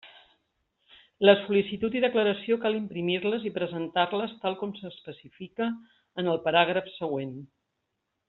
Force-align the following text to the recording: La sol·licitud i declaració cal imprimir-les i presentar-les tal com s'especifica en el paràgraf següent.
La 1.29 1.33
sol·licitud 1.41 1.97
i 1.99 2.01
declaració 2.05 2.57
cal 2.63 2.77
imprimir-les 2.79 3.45
i 3.49 3.53
presentar-les 3.59 4.33
tal 4.47 4.57
com 4.63 4.73
s'especifica 4.79 5.69
en 6.23 6.33
el 6.35 6.41
paràgraf 6.49 6.89
següent. 6.97 7.37